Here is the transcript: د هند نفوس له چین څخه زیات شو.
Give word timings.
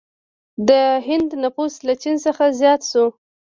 د 0.67 0.69
هند 1.07 1.29
نفوس 1.43 1.73
له 1.87 1.93
چین 2.01 2.15
څخه 2.25 2.45
زیات 2.59 2.81
شو. 2.89 3.05